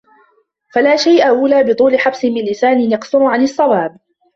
[0.73, 3.97] فَلَا شَيْءَ أَوْلَى بِطُولِ حَبْسٍ مِنْ لِسَانٍ يَقْصُرُ عَنْ الصَّوَابِ